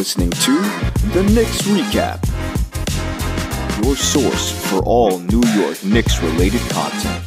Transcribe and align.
listening 0.00 0.30
to 0.30 0.56
the 1.12 1.22
Knicks 1.34 1.60
Recap, 1.68 2.24
your 3.84 3.94
source 3.94 4.50
for 4.70 4.82
all 4.84 5.18
New 5.18 5.42
York 5.48 5.84
Knicks 5.84 6.22
related 6.22 6.62
content. 6.70 7.22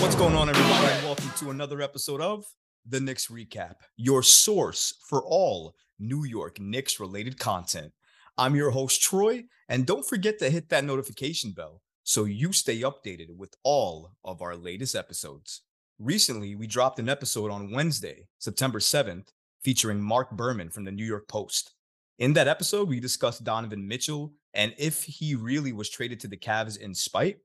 What's 0.00 0.16
going 0.16 0.34
on, 0.34 0.48
everybody? 0.48 1.06
Welcome 1.06 1.30
to 1.38 1.50
another 1.50 1.80
episode 1.80 2.20
of 2.20 2.44
the 2.84 2.98
Knicks 2.98 3.28
Recap, 3.28 3.74
your 3.96 4.24
source 4.24 4.94
for 5.08 5.24
all 5.24 5.76
New 6.00 6.24
York 6.24 6.58
Knicks 6.58 6.98
related 6.98 7.38
content. 7.38 7.92
I'm 8.36 8.56
your 8.56 8.72
host, 8.72 9.00
Troy, 9.00 9.44
and 9.68 9.86
don't 9.86 10.04
forget 10.04 10.40
to 10.40 10.50
hit 10.50 10.70
that 10.70 10.84
notification 10.84 11.52
bell 11.52 11.80
so 12.04 12.24
you 12.24 12.52
stay 12.52 12.82
updated 12.82 13.34
with 13.34 13.56
all 13.62 14.12
of 14.24 14.42
our 14.42 14.56
latest 14.56 14.94
episodes. 14.94 15.62
Recently, 15.98 16.54
we 16.54 16.66
dropped 16.66 16.98
an 16.98 17.08
episode 17.08 17.50
on 17.50 17.72
Wednesday, 17.72 18.28
September 18.38 18.78
7th, 18.78 19.28
featuring 19.62 20.02
Mark 20.02 20.30
Berman 20.30 20.68
from 20.68 20.84
the 20.84 20.92
New 20.92 21.04
York 21.04 21.26
Post. 21.28 21.72
In 22.18 22.34
that 22.34 22.46
episode, 22.46 22.88
we 22.88 23.00
discussed 23.00 23.42
Donovan 23.42 23.88
Mitchell 23.88 24.34
and 24.52 24.74
if 24.76 25.02
he 25.02 25.34
really 25.34 25.72
was 25.72 25.88
traded 25.88 26.20
to 26.20 26.28
the 26.28 26.36
Cavs 26.36 26.78
in 26.78 26.94
spite. 26.94 27.38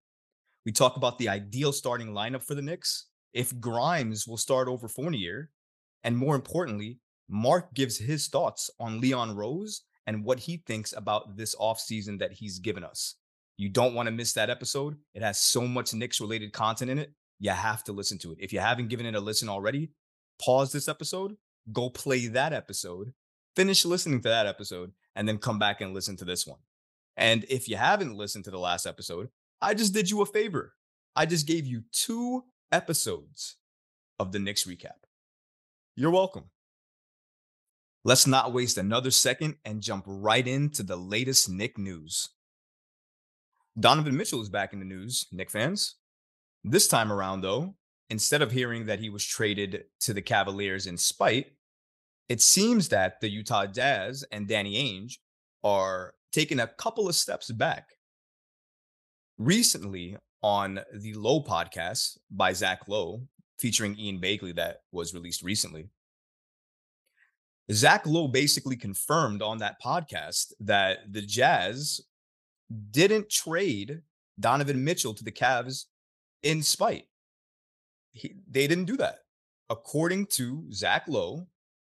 We 0.66 0.74
talk 0.74 0.98
about 0.98 1.18
the 1.18 1.30
ideal 1.30 1.72
starting 1.72 2.10
lineup 2.10 2.44
for 2.44 2.54
the 2.54 2.62
Knicks, 2.62 3.06
if 3.34 3.58
Grimes 3.60 4.28
will 4.28 4.38
start 4.38 4.68
over 4.68 4.88
Fournier, 4.88 5.52
and 6.04 6.18
more 6.18 6.36
importantly, 6.36 7.00
Mark 7.30 7.74
gives 7.74 7.98
his 7.98 8.28
thoughts 8.28 8.70
on 8.80 9.00
Leon 9.00 9.36
Rose 9.36 9.84
and 10.06 10.26
what 10.26 10.40
he 10.40 10.58
thinks 10.58 10.94
about 10.94 11.38
this 11.38 11.56
offseason 11.56 12.20
that 12.20 12.34
he's 12.34 12.60
given 12.60 12.84
us. 12.84 13.16
You 13.60 13.68
don't 13.68 13.94
want 13.94 14.08
to 14.08 14.12
miss 14.12 14.32
that 14.34 14.50
episode. 14.50 14.96
It 15.14 15.22
has 15.22 15.38
so 15.38 15.68
much 15.68 15.94
Knicks 15.94 16.22
related 16.22 16.54
content 16.54 16.90
in 16.90 16.98
it. 16.98 17.12
You 17.40 17.52
have 17.52 17.84
to 17.84 17.92
listen 17.92 18.18
to 18.20 18.32
it. 18.32 18.38
If 18.40 18.54
you 18.54 18.62
haven't 18.62 18.88
given 18.88 19.06
it 19.06 19.16
a 19.16 19.20
listen 19.20 19.50
already, 19.50 19.92
pause 20.42 20.72
this 20.72 20.88
episode, 20.88 21.36
go 21.74 21.90
play 21.90 22.28
that 22.28 22.54
episode, 22.54 23.12
finish 23.58 23.84
listening 23.84 24.22
to 24.22 24.30
that 24.30 24.48
episode, 24.48 24.94
and 25.14 25.28
then 25.28 25.40
come 25.40 25.60
back 25.60 25.82
and 25.82 25.94
listen 25.94 26.16
to 26.16 26.24
this 26.24 26.48
one. 26.48 26.60
And 27.18 27.46
if 27.50 27.68
you 27.68 27.76
haven't 27.76 28.16
listened 28.16 28.46
to 28.46 28.52
the 28.52 28.58
last 28.58 28.86
episode, 28.86 29.28
I 29.62 29.74
just 29.74 29.94
did 29.94 30.10
you 30.10 30.22
a 30.22 30.26
favor. 30.26 30.76
I 31.14 31.26
just 31.26 31.46
gave 31.46 31.66
you 31.66 31.84
two 31.92 32.46
episodes 32.72 33.58
of 34.20 34.32
the 34.32 34.40
Knicks 34.40 34.64
recap. 34.64 35.04
You're 35.98 36.12
welcome. 36.12 36.46
Let's 38.06 38.26
not 38.26 38.54
waste 38.54 38.78
another 38.78 39.12
second 39.12 39.58
and 39.66 39.82
jump 39.82 40.06
right 40.08 40.48
into 40.48 40.82
the 40.82 40.96
latest 40.96 41.50
Knick 41.50 41.78
news. 41.78 42.30
Donovan 43.80 44.18
Mitchell 44.18 44.42
is 44.42 44.50
back 44.50 44.74
in 44.74 44.80
the 44.80 44.86
news, 44.86 45.28
Knick 45.32 45.50
fans. 45.50 45.96
This 46.64 46.88
time 46.88 47.14
around, 47.14 47.42
though, 47.42 47.76
instead 48.10 48.42
of 48.42 48.52
hearing 48.52 48.88
that 48.88 49.00
he 49.00 49.10
was 49.10 49.26
traded 49.26 49.86
to 50.02 50.14
the 50.14 50.22
Cavaliers 50.22 50.86
in 50.88 50.98
spite, 50.98 51.54
it 52.28 52.42
seems 52.42 52.90
that 52.90 53.22
the 53.22 53.30
Utah 53.30 53.68
Jazz 53.68 54.26
and 54.32 54.48
Danny 54.48 54.76
Ainge 54.76 55.14
are 55.64 56.14
taking 56.34 56.60
a 56.60 56.68
couple 56.68 57.08
of 57.08 57.16
steps 57.16 57.52
back. 57.52 57.88
Recently, 59.38 60.18
on 60.42 60.82
the 60.94 61.14
Lowe 61.14 61.44
podcast 61.44 62.18
by 62.30 62.52
Zach 62.52 62.82
Lowe, 62.88 63.22
featuring 63.60 63.98
Ian 63.98 64.20
Begley, 64.20 64.56
that 64.56 64.82
was 64.92 65.14
released 65.14 65.42
recently, 65.42 65.88
Zach 67.72 68.06
Lowe 68.06 68.28
basically 68.28 68.76
confirmed 68.76 69.42
on 69.42 69.60
that 69.60 69.82
podcast 69.82 70.54
that 70.60 71.00
the 71.10 71.22
Jazz 71.22 72.02
didn't 72.92 73.30
trade 73.30 74.02
Donovan 74.40 74.84
Mitchell 74.84 75.14
to 75.14 75.24
the 75.24 75.32
Cavs 75.32 75.86
in 76.44 76.62
spite. 76.62 77.06
He, 78.12 78.36
they 78.50 78.68
didn't 78.68 78.86
do 78.86 78.98
that. 78.98 79.20
According 79.70 80.28
to 80.28 80.66
Zach 80.72 81.08
Lowe, 81.08 81.48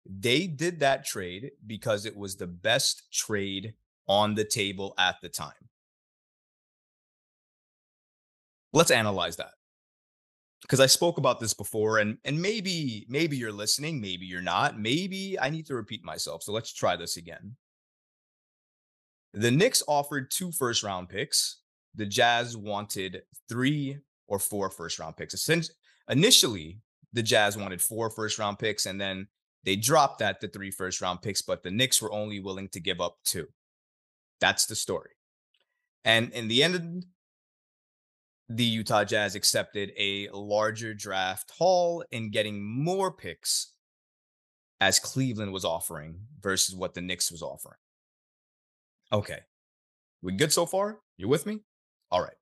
they 0.08 0.46
did 0.46 0.80
that 0.80 1.04
trade 1.04 1.52
because 1.66 2.06
it 2.06 2.16
was 2.16 2.36
the 2.36 2.46
best 2.46 3.12
trade 3.12 3.74
on 4.08 4.34
the 4.34 4.44
table 4.44 4.94
at 4.98 5.16
the 5.20 5.28
time. 5.28 5.52
Let's 8.72 8.90
analyze 8.90 9.36
that. 9.36 9.52
Because 10.62 10.80
I 10.80 10.86
spoke 10.86 11.18
about 11.18 11.38
this 11.38 11.54
before, 11.54 11.98
and 11.98 12.18
and 12.24 12.40
maybe 12.40 13.06
maybe 13.08 13.36
you're 13.36 13.52
listening, 13.52 14.00
maybe 14.00 14.26
you're 14.26 14.42
not, 14.42 14.80
maybe 14.80 15.38
I 15.38 15.48
need 15.48 15.66
to 15.66 15.74
repeat 15.74 16.04
myself. 16.04 16.42
So 16.42 16.52
let's 16.52 16.72
try 16.72 16.96
this 16.96 17.16
again. 17.16 17.56
The 19.36 19.50
Knicks 19.50 19.82
offered 19.86 20.30
two 20.30 20.50
first 20.50 20.82
round 20.82 21.10
picks. 21.10 21.58
The 21.94 22.06
Jazz 22.06 22.56
wanted 22.56 23.20
three 23.50 23.98
or 24.26 24.38
four 24.38 24.70
first 24.70 24.98
round 24.98 25.18
picks. 25.18 25.50
Initially, 26.08 26.80
the 27.12 27.22
Jazz 27.22 27.54
wanted 27.54 27.82
four 27.82 28.08
first 28.08 28.38
round 28.38 28.58
picks, 28.58 28.86
and 28.86 28.98
then 28.98 29.28
they 29.62 29.76
dropped 29.76 30.20
that 30.20 30.40
to 30.40 30.48
three 30.48 30.70
first 30.70 31.02
round 31.02 31.20
picks, 31.20 31.42
but 31.42 31.62
the 31.62 31.70
Knicks 31.70 32.00
were 32.00 32.12
only 32.12 32.40
willing 32.40 32.70
to 32.70 32.80
give 32.80 32.98
up 32.98 33.18
two. 33.24 33.48
That's 34.40 34.64
the 34.64 34.74
story. 34.74 35.10
And 36.02 36.32
in 36.32 36.48
the 36.48 36.62
end, 36.62 37.04
the 38.48 38.64
Utah 38.64 39.04
Jazz 39.04 39.34
accepted 39.34 39.92
a 39.98 40.30
larger 40.32 40.94
draft 40.94 41.52
haul 41.58 42.02
in 42.10 42.30
getting 42.30 42.64
more 42.64 43.12
picks 43.12 43.72
as 44.80 44.98
Cleveland 44.98 45.52
was 45.52 45.64
offering 45.66 46.20
versus 46.40 46.74
what 46.74 46.94
the 46.94 47.02
Knicks 47.02 47.30
was 47.30 47.42
offering. 47.42 47.76
Okay. 49.12 49.38
We 50.22 50.32
good 50.32 50.52
so 50.52 50.66
far? 50.66 50.98
You 51.16 51.28
with 51.28 51.46
me? 51.46 51.60
All 52.10 52.22
right. 52.22 52.36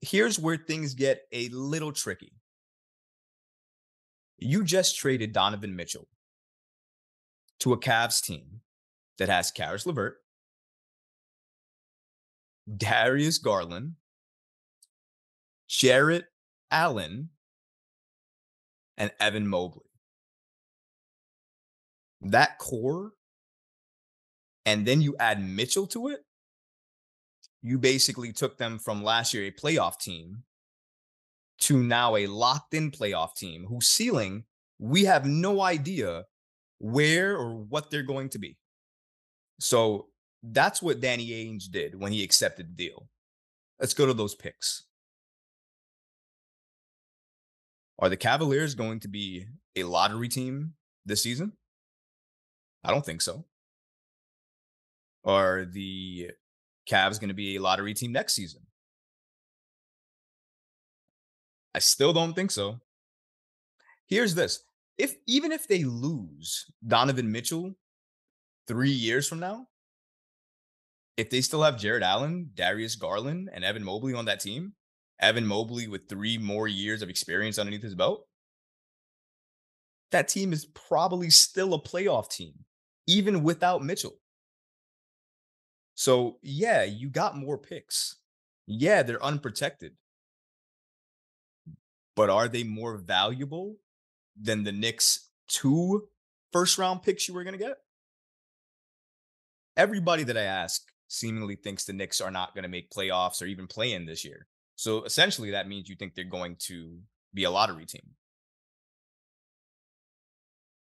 Here's 0.00 0.38
where 0.38 0.56
things 0.56 0.94
get 0.94 1.22
a 1.32 1.48
little 1.48 1.92
tricky. 1.92 2.32
You 4.38 4.64
just 4.64 4.96
traded 4.96 5.32
Donovan 5.32 5.76
Mitchell 5.76 6.08
to 7.60 7.72
a 7.72 7.78
Cavs 7.78 8.20
team 8.20 8.60
that 9.18 9.28
has 9.28 9.52
Caris 9.52 9.86
LeVert, 9.86 10.16
Darius 12.76 13.38
Garland, 13.38 13.94
Jarrett 15.68 16.24
Allen, 16.70 17.30
and 18.96 19.12
Evan 19.20 19.46
Mobley. 19.46 19.86
That 22.20 22.58
core 22.58 23.12
and 24.66 24.86
then 24.86 25.00
you 25.00 25.16
add 25.18 25.42
Mitchell 25.42 25.86
to 25.88 26.08
it, 26.08 26.24
you 27.62 27.78
basically 27.78 28.32
took 28.32 28.58
them 28.58 28.78
from 28.78 29.02
last 29.02 29.32
year 29.32 29.46
a 29.46 29.52
playoff 29.52 29.98
team 29.98 30.42
to 31.60 31.82
now 31.82 32.16
a 32.16 32.26
locked 32.26 32.74
in 32.74 32.90
playoff 32.90 33.34
team 33.34 33.64
whose 33.68 33.88
ceiling 33.88 34.44
we 34.78 35.04
have 35.04 35.26
no 35.26 35.60
idea 35.62 36.24
where 36.78 37.36
or 37.36 37.54
what 37.54 37.88
they're 37.90 38.02
going 38.02 38.28
to 38.28 38.38
be. 38.38 38.56
So 39.60 40.08
that's 40.42 40.82
what 40.82 41.00
Danny 41.00 41.28
Ainge 41.28 41.70
did 41.70 41.94
when 41.94 42.10
he 42.10 42.24
accepted 42.24 42.68
the 42.68 42.88
deal. 42.88 43.08
Let's 43.78 43.94
go 43.94 44.06
to 44.06 44.14
those 44.14 44.34
picks. 44.34 44.84
Are 48.00 48.08
the 48.08 48.16
Cavaliers 48.16 48.74
going 48.74 48.98
to 49.00 49.08
be 49.08 49.46
a 49.76 49.84
lottery 49.84 50.28
team 50.28 50.74
this 51.06 51.22
season? 51.22 51.52
I 52.82 52.90
don't 52.90 53.06
think 53.06 53.22
so. 53.22 53.44
Are 55.24 55.64
the 55.64 56.30
Cavs 56.90 57.20
going 57.20 57.28
to 57.28 57.34
be 57.34 57.56
a 57.56 57.60
lottery 57.60 57.94
team 57.94 58.12
next 58.12 58.34
season? 58.34 58.62
I 61.74 61.78
still 61.78 62.12
don't 62.12 62.34
think 62.34 62.50
so. 62.50 62.80
Here's 64.06 64.34
this. 64.34 64.62
If 64.98 65.14
even 65.26 65.52
if 65.52 65.68
they 65.68 65.84
lose 65.84 66.66
Donovan 66.86 67.32
Mitchell 67.32 67.74
3 68.68 68.90
years 68.90 69.28
from 69.28 69.40
now, 69.40 69.68
if 71.16 71.30
they 71.30 71.40
still 71.40 71.62
have 71.62 71.78
Jarrett 71.78 72.02
Allen, 72.02 72.50
Darius 72.54 72.96
Garland, 72.96 73.48
and 73.52 73.64
Evan 73.64 73.84
Mobley 73.84 74.14
on 74.14 74.24
that 74.26 74.40
team, 74.40 74.74
Evan 75.20 75.46
Mobley 75.46 75.88
with 75.88 76.08
3 76.08 76.38
more 76.38 76.68
years 76.68 77.00
of 77.00 77.08
experience 77.08 77.58
underneath 77.58 77.82
his 77.82 77.94
belt, 77.94 78.26
that 80.10 80.28
team 80.28 80.52
is 80.52 80.66
probably 80.66 81.30
still 81.30 81.74
a 81.74 81.80
playoff 81.80 82.28
team 82.28 82.52
even 83.06 83.42
without 83.42 83.82
Mitchell. 83.82 84.16
So, 85.94 86.38
yeah, 86.42 86.84
you 86.84 87.08
got 87.08 87.36
more 87.36 87.58
picks. 87.58 88.16
Yeah, 88.66 89.02
they're 89.02 89.22
unprotected. 89.22 89.92
But 92.14 92.30
are 92.30 92.48
they 92.48 92.64
more 92.64 92.96
valuable 92.96 93.76
than 94.40 94.64
the 94.64 94.72
Knicks' 94.72 95.30
two 95.48 96.08
first 96.52 96.78
round 96.78 97.02
picks 97.02 97.28
you 97.28 97.34
were 97.34 97.44
going 97.44 97.58
to 97.58 97.64
get? 97.64 97.78
Everybody 99.76 100.22
that 100.24 100.36
I 100.36 100.42
ask 100.42 100.82
seemingly 101.08 101.56
thinks 101.56 101.84
the 101.84 101.92
Knicks 101.92 102.20
are 102.20 102.30
not 102.30 102.54
going 102.54 102.62
to 102.62 102.68
make 102.68 102.90
playoffs 102.90 103.42
or 103.42 103.46
even 103.46 103.66
play 103.66 103.92
in 103.92 104.06
this 104.06 104.24
year. 104.24 104.46
So 104.76 105.04
essentially, 105.04 105.50
that 105.52 105.68
means 105.68 105.88
you 105.88 105.96
think 105.96 106.14
they're 106.14 106.24
going 106.24 106.56
to 106.60 106.98
be 107.32 107.44
a 107.44 107.50
lottery 107.50 107.86
team. 107.86 108.14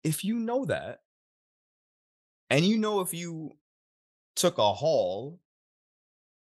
If 0.04 0.24
you 0.24 0.38
know 0.38 0.64
that, 0.66 1.00
and 2.48 2.64
you 2.64 2.78
know 2.78 3.00
if 3.00 3.12
you 3.12 3.52
took 4.36 4.58
a 4.58 4.72
haul, 4.72 5.40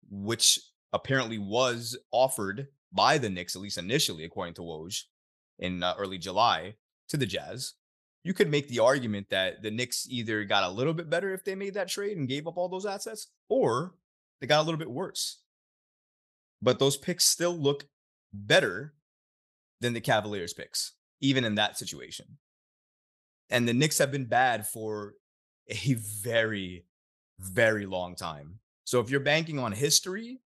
which 0.10 0.60
apparently 0.94 1.38
was 1.38 1.98
offered 2.12 2.68
by 2.92 3.18
the 3.18 3.30
Knicks, 3.30 3.56
at 3.56 3.62
least 3.62 3.78
initially, 3.78 4.24
according 4.24 4.56
to 4.56 4.62
Woj, 4.62 5.04
in 5.60 5.84
uh, 5.84 5.94
early 5.98 6.18
July 6.18 6.76
to 7.10 7.18
the 7.18 7.26
Jazz, 7.26 7.74
you 8.24 8.34
could 8.34 8.50
make 8.50 8.68
the 8.68 8.80
argument 8.80 9.30
that 9.30 9.62
the 9.62 9.72
Knicks 9.72 10.08
either 10.10 10.44
got 10.44 10.64
a 10.64 10.70
little 10.70 10.94
bit 10.94 11.10
better 11.10 11.34
if 11.34 11.44
they 11.44 11.56
made 11.56 11.74
that 11.76 11.88
trade 11.88 12.18
and 12.18 12.28
gave 12.28 12.48
up 12.48 12.58
all 12.58 12.70
those 12.70 12.86
assets, 12.86 13.28
or 13.48 13.96
they 14.40 14.48
got 14.48 14.62
a 14.62 14.64
little 14.64 14.78
bit 14.78 14.92
worse. 14.92 15.42
But 16.62 16.80
those 16.80 16.98
picks 16.98 17.26
still 17.26 17.58
look 17.58 17.86
better 18.34 18.94
than 19.80 19.94
the 19.94 20.02
Cavaliers 20.02 20.54
picks, 20.54 20.94
even 21.22 21.46
in 21.46 21.56
that 21.56 21.78
situation. 21.78 22.38
And 23.50 23.68
the 23.68 23.74
Knicks 23.74 23.98
have 23.98 24.12
been 24.12 24.26
bad 24.26 24.68
for 24.68 25.14
a 25.68 25.94
very, 25.94 26.86
very 27.40 27.86
long 27.86 28.16
time. 28.16 28.60
So 28.84 29.00
if 29.00 29.10
you're 29.10 29.20
banking 29.20 29.60
on 29.60 29.72
history, 29.72 30.42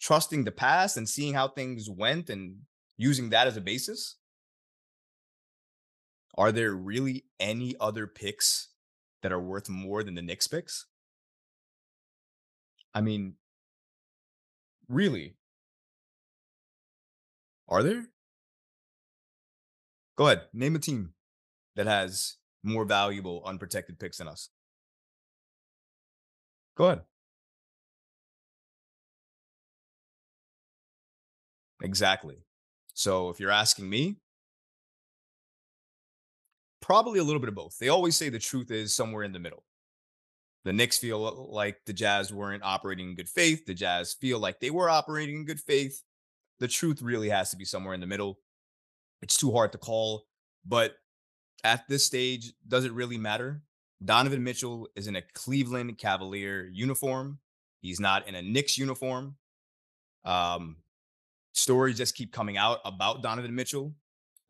trusting 0.00 0.44
the 0.44 0.52
past 0.52 0.96
and 0.96 1.08
seeing 1.08 1.34
how 1.34 1.48
things 1.48 1.90
went 1.90 2.30
and 2.30 2.58
using 2.96 3.30
that 3.30 3.46
as 3.46 3.56
a 3.56 3.60
basis, 3.60 4.16
are 6.36 6.52
there 6.52 6.72
really 6.72 7.24
any 7.40 7.74
other 7.80 8.06
picks 8.06 8.68
that 9.22 9.32
are 9.32 9.40
worth 9.40 9.68
more 9.68 10.02
than 10.02 10.14
the 10.14 10.22
Knicks 10.22 10.46
picks? 10.46 10.86
I 12.94 13.00
mean, 13.00 13.34
really? 14.88 15.36
Are 17.68 17.82
there? 17.82 18.06
Go 20.16 20.26
ahead, 20.26 20.42
name 20.52 20.76
a 20.76 20.78
team 20.78 21.12
that 21.74 21.86
has 21.86 22.36
more 22.62 22.84
valuable 22.84 23.42
unprotected 23.44 23.98
picks 23.98 24.18
than 24.18 24.28
us. 24.28 24.50
Go 26.76 26.84
ahead. 26.86 27.02
Exactly. 31.82 32.36
So 32.94 33.28
if 33.30 33.40
you're 33.40 33.50
asking 33.50 33.88
me, 33.88 34.16
probably 36.80 37.18
a 37.18 37.24
little 37.24 37.40
bit 37.40 37.48
of 37.48 37.54
both. 37.54 37.76
They 37.78 37.88
always 37.88 38.16
say 38.16 38.28
the 38.28 38.38
truth 38.38 38.70
is 38.70 38.94
somewhere 38.94 39.24
in 39.24 39.32
the 39.32 39.38
middle. 39.38 39.64
The 40.64 40.72
Knicks 40.72 40.98
feel 40.98 41.48
like 41.50 41.78
the 41.86 41.92
Jazz 41.92 42.32
weren't 42.32 42.62
operating 42.62 43.10
in 43.10 43.14
good 43.16 43.28
faith. 43.28 43.66
The 43.66 43.74
Jazz 43.74 44.14
feel 44.14 44.38
like 44.38 44.60
they 44.60 44.70
were 44.70 44.90
operating 44.90 45.36
in 45.36 45.44
good 45.44 45.60
faith. 45.60 46.02
The 46.58 46.68
truth 46.68 47.02
really 47.02 47.28
has 47.28 47.50
to 47.50 47.56
be 47.56 47.64
somewhere 47.64 47.94
in 47.94 48.00
the 48.00 48.06
middle. 48.06 48.38
It's 49.22 49.36
too 49.36 49.52
hard 49.52 49.72
to 49.72 49.78
call, 49.78 50.26
but 50.64 50.94
at 51.64 51.86
this 51.88 52.04
stage, 52.04 52.52
does 52.66 52.84
it 52.84 52.92
really 52.92 53.18
matter? 53.18 53.62
Donovan 54.04 54.44
Mitchell 54.44 54.88
is 54.94 55.06
in 55.06 55.16
a 55.16 55.22
Cleveland 55.22 55.98
Cavalier 55.98 56.68
uniform. 56.72 57.38
He's 57.80 58.00
not 58.00 58.28
in 58.28 58.34
a 58.34 58.42
Knicks 58.42 58.76
uniform. 58.76 59.36
Um, 60.24 60.76
stories 61.52 61.96
just 61.96 62.14
keep 62.14 62.32
coming 62.32 62.56
out 62.56 62.80
about 62.84 63.22
Donovan 63.22 63.54
Mitchell. 63.54 63.94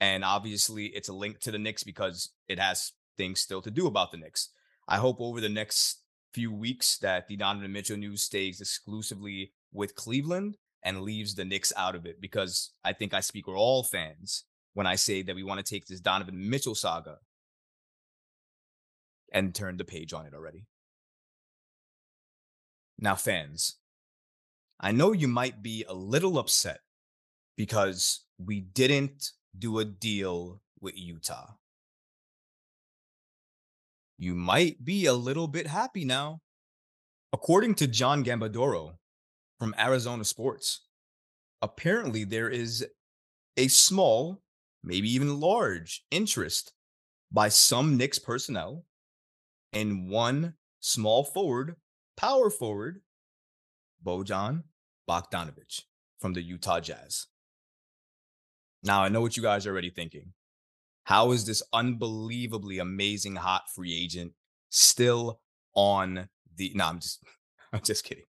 And 0.01 0.25
obviously, 0.25 0.87
it's 0.87 1.09
a 1.09 1.15
link 1.15 1.41
to 1.41 1.51
the 1.51 1.59
Knicks 1.59 1.85
because 1.85 2.31
it 2.49 2.59
has 2.59 2.93
things 3.17 3.41
still 3.41 3.63
to 3.63 3.71
do 3.71 3.87
about 3.87 4.11
the 4.11 4.19
Knicks. 4.19 4.51
I 4.89 4.99
hope 4.99 5.21
over 5.21 5.41
the 5.41 5.49
next 5.49 6.01
few 6.33 6.53
weeks 6.53 6.99
that 6.99 7.29
the 7.29 7.37
Donovan 7.37 7.73
Mitchell 7.73 7.97
news 7.97 8.23
stays 8.23 8.61
exclusively 8.61 9.53
with 9.73 9.95
Cleveland 9.95 10.57
and 10.83 11.03
leaves 11.03 11.35
the 11.35 11.45
Knicks 11.45 11.73
out 11.77 11.95
of 11.95 12.05
it 12.05 12.21
because 12.21 12.73
I 12.85 12.93
think 12.93 13.15
I 13.15 13.21
speak 13.21 13.47
for 13.47 13.57
all 13.57 13.83
fans 13.83 14.45
when 14.75 14.87
I 14.87 14.97
say 14.97 15.23
that 15.23 15.35
we 15.35 15.43
want 15.43 15.65
to 15.65 15.75
take 15.75 15.87
this 15.87 16.01
Donovan 16.01 16.51
Mitchell 16.51 16.75
saga 16.75 17.19
and 19.33 19.55
turned 19.55 19.79
the 19.79 19.85
page 19.85 20.13
on 20.13 20.27
it 20.27 20.35
already. 20.35 20.67
Now, 22.99 23.15
fans, 23.15 23.77
I 24.81 24.93
know 24.93 25.13
you 25.13 25.29
might 25.29 25.63
be 25.63 25.85
a 25.89 25.95
little 25.95 26.39
upset 26.39 26.81
because 27.57 28.25
we 28.39 28.61
didn't 28.61 29.33
do 29.59 29.79
a 29.79 29.85
deal 29.85 30.61
with 30.81 30.97
Utah. 30.97 31.55
You 34.19 34.35
might 34.35 34.85
be 34.85 35.07
a 35.07 35.13
little 35.13 35.49
bit 35.49 35.67
happy 35.67 36.05
now. 36.05 36.41
According 37.33 37.75
to 37.77 37.87
John 37.87 38.25
Gambadoro 38.25 38.95
from 39.59 39.75
Arizona 39.79 40.25
Sports, 40.25 40.83
apparently 41.61 42.25
there 42.25 42.49
is 42.49 42.87
a 43.57 43.69
small, 43.69 44.43
maybe 44.83 45.13
even 45.13 45.41
large 45.41 46.05
interest 46.11 46.73
by 47.31 47.49
some 47.49 47.97
Knicks 47.97 48.19
personnel 48.19 48.85
in 49.77 50.09
one 50.09 50.55
small 50.81 51.23
forward, 51.23 51.77
power 52.17 52.49
forward, 52.49 53.03
Bojan 54.03 54.63
Bogdanovic 55.09 55.83
from 56.19 56.33
the 56.33 56.41
Utah 56.41 56.81
Jazz. 56.81 57.27
Now, 58.83 59.03
I 59.03 59.11
know 59.11 59.21
what 59.21 59.37
you 59.37 59.43
guys 59.43 59.67
are 59.67 59.73
already 59.73 59.91
thinking. 59.91 60.33
How 61.05 61.33
is 61.33 61.45
this 61.45 61.63
unbelievably 61.75 62.79
amazing 62.79 63.37
hot 63.37 63.65
free 63.75 63.95
agent 63.95 64.33
still 64.71 65.41
on 65.75 66.29
the 66.57 66.73
No, 66.75 66.89
I'm 66.89 66.99
just 67.01 67.23
I'm 67.73 67.83
just 67.83 68.05
kidding. 68.05 68.25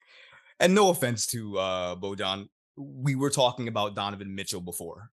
And 0.61 0.73
no 0.73 0.89
offense 0.91 1.27
to 1.27 1.59
uh 1.59 1.95
Bojan. 1.95 2.47
We 2.77 3.15
were 3.15 3.29
talking 3.29 3.67
about 3.67 3.95
Donovan 3.95 4.33
Mitchell 4.33 4.61
before. 4.61 5.11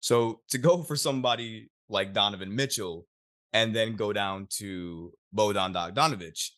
So 0.00 0.40
to 0.50 0.58
go 0.58 0.82
for 0.82 0.96
somebody 0.96 1.70
like 1.88 2.12
Donovan 2.12 2.54
Mitchell 2.54 3.06
and 3.52 3.74
then 3.74 3.96
go 3.96 4.12
down 4.12 4.46
to 4.58 5.12
Bodan 5.34 5.74
Bogdanovic, 5.74 6.50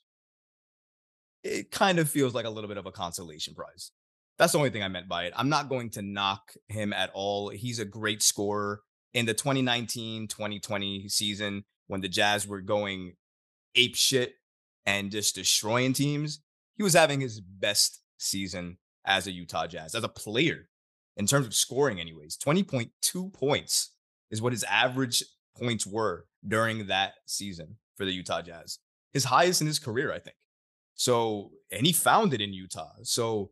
it 1.42 1.70
kind 1.70 1.98
of 1.98 2.08
feels 2.08 2.34
like 2.34 2.44
a 2.44 2.50
little 2.50 2.68
bit 2.68 2.76
of 2.76 2.86
a 2.86 2.92
consolation 2.92 3.54
prize. 3.54 3.90
That's 4.38 4.52
the 4.52 4.58
only 4.58 4.70
thing 4.70 4.82
I 4.82 4.88
meant 4.88 5.08
by 5.08 5.24
it. 5.24 5.32
I'm 5.36 5.48
not 5.48 5.68
going 5.68 5.90
to 5.90 6.02
knock 6.02 6.52
him 6.68 6.92
at 6.92 7.10
all. 7.14 7.50
He's 7.50 7.78
a 7.78 7.84
great 7.84 8.22
scorer. 8.22 8.82
In 9.14 9.26
the 9.26 9.34
2019 9.34 10.26
2020 10.28 11.08
season, 11.08 11.64
when 11.86 12.00
the 12.00 12.08
Jazz 12.08 12.46
were 12.46 12.62
going 12.62 13.12
ape 13.74 13.94
shit 13.94 14.34
and 14.86 15.10
just 15.10 15.34
destroying 15.34 15.92
teams, 15.92 16.40
he 16.76 16.82
was 16.82 16.94
having 16.94 17.20
his 17.20 17.40
best 17.40 18.00
season 18.18 18.78
as 19.04 19.26
a 19.26 19.32
Utah 19.32 19.66
Jazz, 19.66 19.94
as 19.94 20.04
a 20.04 20.08
player 20.08 20.68
in 21.16 21.26
terms 21.26 21.46
of 21.46 21.54
scoring, 21.54 22.00
anyways. 22.00 22.38
20.2 22.38 23.32
points 23.34 23.90
is 24.30 24.40
what 24.40 24.52
his 24.52 24.64
average 24.64 25.22
points 25.58 25.86
were 25.86 26.26
during 26.46 26.86
that 26.86 27.14
season 27.26 27.76
for 27.96 28.04
the 28.04 28.12
Utah 28.12 28.42
Jazz. 28.42 28.78
His 29.12 29.24
highest 29.24 29.60
in 29.60 29.66
his 29.66 29.78
career, 29.78 30.12
I 30.12 30.18
think. 30.18 30.36
So, 30.94 31.52
and 31.70 31.86
he 31.86 31.92
found 31.92 32.34
it 32.34 32.40
in 32.40 32.52
Utah. 32.52 32.92
So, 33.02 33.50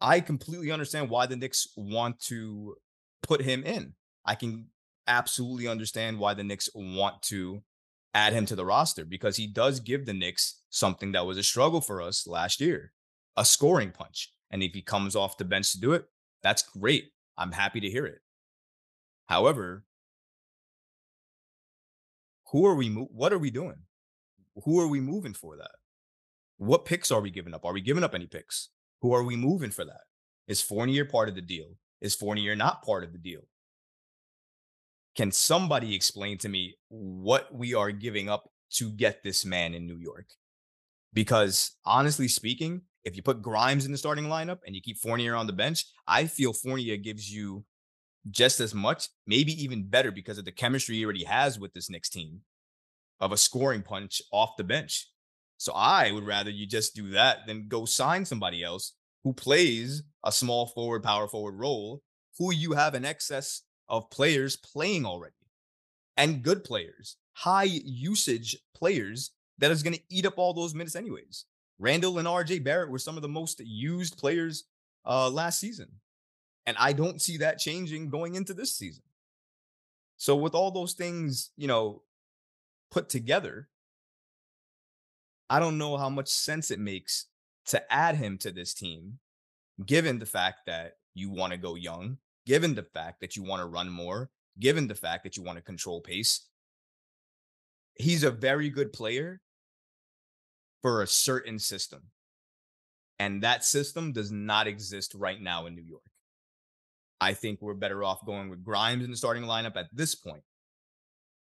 I 0.00 0.20
completely 0.20 0.70
understand 0.70 1.10
why 1.10 1.26
the 1.26 1.36
Knicks 1.36 1.68
want 1.76 2.20
to 2.20 2.76
put 3.22 3.42
him 3.42 3.62
in. 3.64 3.94
I 4.24 4.34
can 4.34 4.66
absolutely 5.06 5.68
understand 5.68 6.18
why 6.18 6.34
the 6.34 6.44
Knicks 6.44 6.70
want 6.74 7.20
to 7.22 7.62
add 8.14 8.32
him 8.32 8.46
to 8.46 8.56
the 8.56 8.64
roster 8.64 9.04
because 9.04 9.36
he 9.36 9.46
does 9.46 9.80
give 9.80 10.06
the 10.06 10.14
Knicks 10.14 10.62
something 10.70 11.12
that 11.12 11.26
was 11.26 11.36
a 11.36 11.42
struggle 11.42 11.80
for 11.80 12.00
us 12.00 12.26
last 12.26 12.60
year 12.60 12.92
a 13.36 13.44
scoring 13.44 13.90
punch. 13.90 14.32
And 14.50 14.62
if 14.62 14.74
he 14.74 14.82
comes 14.82 15.14
off 15.14 15.38
the 15.38 15.44
bench 15.44 15.72
to 15.72 15.80
do 15.80 15.92
it, 15.92 16.04
that's 16.42 16.62
great. 16.62 17.10
I'm 17.38 17.52
happy 17.52 17.80
to 17.80 17.88
hear 17.88 18.04
it. 18.04 18.18
However, 19.28 19.84
who 22.50 22.66
are 22.66 22.74
we? 22.74 22.88
Mo- 22.88 23.08
what 23.12 23.32
are 23.32 23.38
we 23.38 23.50
doing? 23.50 23.76
Who 24.64 24.80
are 24.80 24.88
we 24.88 25.00
moving 25.00 25.34
for 25.34 25.56
that? 25.56 25.70
What 26.58 26.84
picks 26.84 27.10
are 27.10 27.20
we 27.20 27.30
giving 27.30 27.54
up? 27.54 27.64
Are 27.64 27.72
we 27.72 27.80
giving 27.80 28.04
up 28.04 28.14
any 28.14 28.26
picks? 28.26 28.68
Who 29.00 29.14
are 29.14 29.22
we 29.22 29.36
moving 29.36 29.70
for 29.70 29.84
that? 29.84 30.02
Is 30.46 30.60
Fournier 30.60 31.04
part 31.04 31.28
of 31.28 31.34
the 31.34 31.40
deal? 31.40 31.76
Is 32.00 32.14
Fournier 32.14 32.56
not 32.56 32.82
part 32.82 33.04
of 33.04 33.12
the 33.12 33.18
deal? 33.18 33.42
Can 35.16 35.32
somebody 35.32 35.94
explain 35.94 36.38
to 36.38 36.48
me 36.48 36.76
what 36.88 37.54
we 37.54 37.74
are 37.74 37.90
giving 37.90 38.28
up 38.28 38.50
to 38.74 38.90
get 38.90 39.22
this 39.22 39.44
man 39.44 39.74
in 39.74 39.86
New 39.86 39.96
York? 39.96 40.26
Because 41.12 41.76
honestly 41.84 42.28
speaking, 42.28 42.82
if 43.04 43.16
you 43.16 43.22
put 43.22 43.42
Grimes 43.42 43.86
in 43.86 43.92
the 43.92 43.98
starting 43.98 44.26
lineup 44.26 44.58
and 44.66 44.74
you 44.74 44.82
keep 44.82 44.98
Fournier 44.98 45.34
on 45.34 45.46
the 45.46 45.52
bench, 45.52 45.84
I 46.06 46.26
feel 46.26 46.52
Fournier 46.52 46.96
gives 46.96 47.30
you 47.30 47.64
just 48.30 48.60
as 48.60 48.74
much, 48.74 49.08
maybe 49.26 49.52
even 49.62 49.88
better 49.88 50.10
because 50.10 50.38
of 50.38 50.44
the 50.44 50.52
chemistry 50.52 50.96
he 50.96 51.04
already 51.04 51.24
has 51.24 51.58
with 51.58 51.72
this 51.72 51.88
Knicks 51.88 52.10
team 52.10 52.40
of 53.20 53.32
a 53.32 53.36
scoring 53.36 53.82
punch 53.82 54.20
off 54.32 54.56
the 54.56 54.64
bench. 54.64 55.08
So 55.56 55.72
I 55.74 56.10
would 56.10 56.26
rather 56.26 56.50
you 56.50 56.66
just 56.66 56.94
do 56.94 57.10
that 57.10 57.46
than 57.46 57.68
go 57.68 57.84
sign 57.84 58.24
somebody 58.24 58.62
else 58.62 58.94
who 59.24 59.32
plays 59.32 60.02
a 60.24 60.32
small 60.32 60.66
forward, 60.66 61.02
power 61.02 61.28
forward 61.28 61.54
role, 61.54 62.02
who 62.38 62.52
you 62.52 62.72
have 62.72 62.94
an 62.94 63.04
excess 63.04 63.62
of 63.88 64.10
players 64.10 64.56
playing 64.56 65.04
already 65.04 65.34
and 66.16 66.42
good 66.42 66.64
players, 66.64 67.16
high 67.34 67.64
usage 67.64 68.56
players 68.74 69.32
that 69.58 69.70
is 69.70 69.82
going 69.82 69.94
to 69.94 70.02
eat 70.08 70.26
up 70.26 70.38
all 70.38 70.54
those 70.54 70.74
minutes 70.74 70.96
anyways. 70.96 71.44
Randle 71.78 72.18
and 72.18 72.28
RJ 72.28 72.64
Barrett 72.64 72.90
were 72.90 72.98
some 72.98 73.16
of 73.16 73.22
the 73.22 73.28
most 73.28 73.60
used 73.60 74.16
players 74.18 74.64
uh, 75.06 75.28
last 75.30 75.60
season. 75.60 75.88
And 76.70 76.78
I 76.78 76.92
don't 76.92 77.20
see 77.20 77.38
that 77.38 77.58
changing 77.58 78.10
going 78.10 78.36
into 78.36 78.54
this 78.54 78.70
season. 78.72 79.02
So 80.18 80.36
with 80.36 80.54
all 80.54 80.70
those 80.70 80.92
things, 80.92 81.50
you 81.56 81.66
know, 81.66 82.02
put 82.92 83.08
together, 83.08 83.68
I 85.48 85.58
don't 85.58 85.78
know 85.78 85.96
how 85.96 86.08
much 86.08 86.28
sense 86.28 86.70
it 86.70 86.78
makes 86.78 87.26
to 87.66 87.92
add 87.92 88.14
him 88.14 88.38
to 88.38 88.52
this 88.52 88.72
team, 88.72 89.18
given 89.84 90.20
the 90.20 90.26
fact 90.26 90.60
that 90.66 90.98
you 91.12 91.28
want 91.28 91.52
to 91.52 91.58
go 91.58 91.74
young, 91.74 92.18
given 92.46 92.76
the 92.76 92.84
fact 92.84 93.20
that 93.20 93.34
you 93.34 93.42
want 93.42 93.62
to 93.62 93.66
run 93.66 93.88
more, 93.90 94.30
given 94.60 94.86
the 94.86 94.94
fact 94.94 95.24
that 95.24 95.36
you 95.36 95.42
want 95.42 95.58
to 95.58 95.64
control 95.64 96.00
pace. 96.00 96.46
He's 97.94 98.22
a 98.22 98.30
very 98.30 98.70
good 98.70 98.92
player 98.92 99.40
for 100.82 101.02
a 101.02 101.08
certain 101.08 101.58
system. 101.58 102.02
And 103.18 103.42
that 103.42 103.64
system 103.64 104.12
does 104.12 104.30
not 104.30 104.68
exist 104.68 105.14
right 105.16 105.42
now 105.42 105.66
in 105.66 105.74
New 105.74 105.82
York. 105.82 106.04
I 107.20 107.34
think 107.34 107.60
we're 107.60 107.74
better 107.74 108.02
off 108.02 108.24
going 108.24 108.48
with 108.48 108.64
Grimes 108.64 109.04
in 109.04 109.10
the 109.10 109.16
starting 109.16 109.44
lineup 109.44 109.76
at 109.76 109.88
this 109.92 110.14
point 110.14 110.42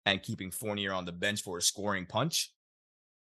and 0.06 0.24
keeping 0.24 0.52
Fournier 0.52 0.94
on 0.94 1.06
the 1.06 1.12
bench 1.12 1.42
for 1.42 1.58
a 1.58 1.62
scoring 1.62 2.06
punch 2.06 2.52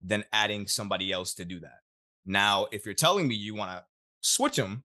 than 0.02 0.24
adding 0.32 0.66
somebody 0.66 1.12
else 1.12 1.34
to 1.34 1.44
do 1.44 1.60
that. 1.60 1.80
Now, 2.26 2.66
if 2.72 2.84
you're 2.84 2.94
telling 2.94 3.28
me 3.28 3.34
you 3.34 3.54
want 3.54 3.70
to 3.70 3.84
switch 4.20 4.56
him, 4.56 4.84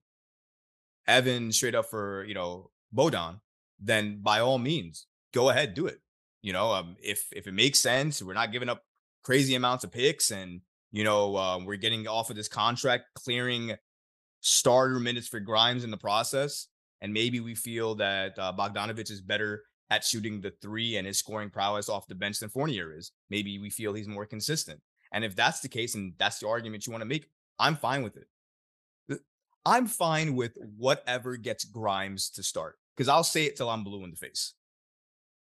Evan 1.06 1.52
straight 1.52 1.74
up 1.74 1.86
for, 1.86 2.24
you 2.24 2.34
know, 2.34 2.70
Bodan, 2.94 3.40
then 3.80 4.20
by 4.22 4.40
all 4.40 4.58
means, 4.58 5.06
go 5.32 5.50
ahead, 5.50 5.74
do 5.74 5.86
it. 5.86 6.00
You 6.42 6.52
know, 6.52 6.72
um, 6.72 6.96
if 7.02 7.26
if 7.32 7.46
it 7.46 7.54
makes 7.54 7.80
sense, 7.80 8.22
we're 8.22 8.34
not 8.34 8.52
giving 8.52 8.68
up 8.68 8.82
crazy 9.24 9.54
amounts 9.54 9.84
of 9.84 9.90
picks, 9.90 10.30
and 10.30 10.60
you 10.92 11.02
know, 11.02 11.36
uh, 11.36 11.58
we're 11.58 11.76
getting 11.76 12.06
off 12.06 12.30
of 12.30 12.36
this 12.36 12.48
contract, 12.48 13.06
clearing 13.14 13.74
starter 14.40 15.00
minutes 15.00 15.26
for 15.26 15.40
Grimes 15.40 15.82
in 15.82 15.90
the 15.90 15.96
process, 15.96 16.68
and 17.00 17.12
maybe 17.12 17.40
we 17.40 17.54
feel 17.54 17.94
that 17.96 18.38
uh, 18.38 18.52
Bogdanovic 18.56 19.10
is 19.10 19.20
better 19.20 19.62
at 19.90 20.04
shooting 20.04 20.40
the 20.40 20.52
three 20.62 20.96
and 20.96 21.06
his 21.06 21.18
scoring 21.18 21.50
prowess 21.50 21.88
off 21.88 22.08
the 22.08 22.14
bench 22.14 22.40
than 22.40 22.48
Fournier 22.48 22.96
is. 22.96 23.12
Maybe 23.30 23.58
we 23.58 23.70
feel 23.70 23.94
he's 23.94 24.08
more 24.08 24.26
consistent. 24.26 24.80
And 25.12 25.24
if 25.24 25.36
that's 25.36 25.60
the 25.60 25.68
case, 25.68 25.94
and 25.94 26.14
that's 26.18 26.38
the 26.40 26.48
argument 26.48 26.86
you 26.86 26.90
want 26.90 27.02
to 27.02 27.08
make, 27.08 27.28
I'm 27.58 27.76
fine 27.76 28.02
with 28.02 28.16
it. 28.16 28.26
I'm 29.64 29.86
fine 29.88 30.36
with 30.36 30.56
whatever 30.76 31.36
gets 31.36 31.64
Grimes 31.64 32.30
to 32.30 32.42
start 32.44 32.76
because 32.96 33.08
I'll 33.08 33.24
say 33.24 33.46
it 33.46 33.56
till 33.56 33.68
I'm 33.68 33.82
blue 33.82 34.04
in 34.04 34.10
the 34.10 34.16
face. 34.16 34.54